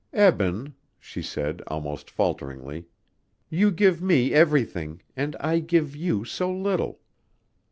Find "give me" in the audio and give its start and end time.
3.69-4.33